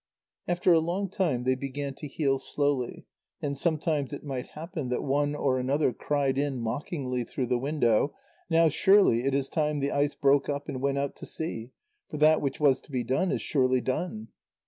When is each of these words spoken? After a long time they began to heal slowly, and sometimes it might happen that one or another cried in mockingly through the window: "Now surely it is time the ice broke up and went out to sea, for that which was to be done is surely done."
After 0.47 0.73
a 0.73 0.79
long 0.79 1.09
time 1.11 1.43
they 1.43 1.53
began 1.53 1.93
to 1.97 2.07
heal 2.07 2.39
slowly, 2.39 3.05
and 3.39 3.55
sometimes 3.55 4.11
it 4.11 4.23
might 4.23 4.47
happen 4.57 4.89
that 4.89 5.03
one 5.03 5.35
or 5.35 5.59
another 5.59 5.93
cried 5.93 6.39
in 6.39 6.59
mockingly 6.59 7.23
through 7.23 7.45
the 7.45 7.59
window: 7.59 8.15
"Now 8.49 8.67
surely 8.67 9.25
it 9.25 9.35
is 9.35 9.47
time 9.47 9.79
the 9.79 9.91
ice 9.91 10.15
broke 10.15 10.49
up 10.49 10.67
and 10.67 10.81
went 10.81 10.97
out 10.97 11.15
to 11.17 11.27
sea, 11.27 11.73
for 12.09 12.17
that 12.17 12.41
which 12.41 12.59
was 12.59 12.79
to 12.79 12.91
be 12.91 13.03
done 13.03 13.31
is 13.31 13.43
surely 13.43 13.79
done." 13.79 14.29